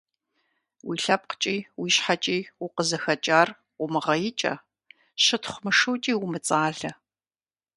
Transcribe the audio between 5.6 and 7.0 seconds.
мышукӀи умыцӀалэ.